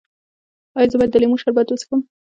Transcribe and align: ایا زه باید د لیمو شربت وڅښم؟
ایا 0.77 0.89
زه 0.91 0.97
باید 0.99 1.11
د 1.13 1.15
لیمو 1.21 1.37
شربت 1.41 1.67
وڅښم؟ 1.69 1.99